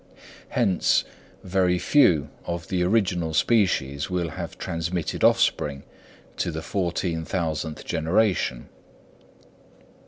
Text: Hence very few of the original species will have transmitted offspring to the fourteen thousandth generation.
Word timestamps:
Hence 0.49 1.03
very 1.43 1.77
few 1.77 2.29
of 2.45 2.69
the 2.69 2.81
original 2.81 3.35
species 3.35 4.09
will 4.09 4.29
have 4.29 4.57
transmitted 4.57 5.23
offspring 5.23 5.83
to 6.37 6.49
the 6.49 6.63
fourteen 6.63 7.23
thousandth 7.23 7.85
generation. 7.85 8.69